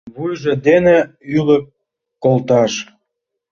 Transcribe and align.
Вуйжо 0.15 0.53
дене 0.67 0.97
ӱлык 1.37 1.65
колташ! 2.23 2.73